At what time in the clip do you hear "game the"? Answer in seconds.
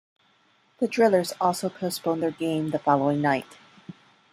2.31-2.79